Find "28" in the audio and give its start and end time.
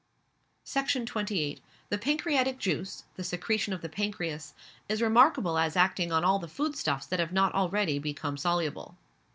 1.05-1.61